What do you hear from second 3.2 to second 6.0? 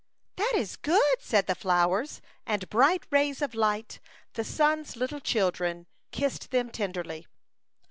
of light, the sun's little children,